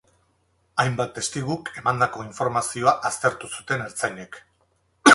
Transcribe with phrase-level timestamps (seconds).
[0.83, 4.43] Hainbat testiguk emandako informazioa aztertu zuten ertzainek.